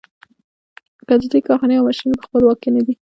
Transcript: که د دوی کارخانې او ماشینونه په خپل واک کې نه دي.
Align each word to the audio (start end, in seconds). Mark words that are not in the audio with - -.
که 1.07 1.13
د 1.19 1.21
دوی 1.31 1.41
کارخانې 1.47 1.75
او 1.77 1.85
ماشینونه 1.87 2.15
په 2.19 2.25
خپل 2.27 2.41
واک 2.43 2.57
کې 2.63 2.69
نه 2.75 2.81
دي. 2.85 2.93